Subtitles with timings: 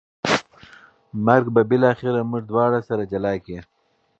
[1.25, 3.57] مرګ به بالاخره موږ دواړه سره جلا کړي